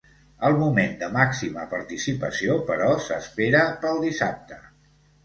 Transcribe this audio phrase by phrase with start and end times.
[0.47, 4.59] El moment de màxima participació, però, s’espera pel dissabte.